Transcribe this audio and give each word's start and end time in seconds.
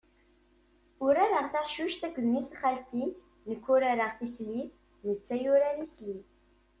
Urareɣ 1.05 1.45
taɛcuct 1.53 2.01
akked 2.07 2.23
mmi-s 2.27 2.49
n 2.51 2.55
xalti, 2.61 3.05
nek 3.49 3.63
urareɣ 3.73 4.11
tislit 4.19 4.71
netta 5.07 5.35
yurar 5.43 5.75
isli. 5.85 6.17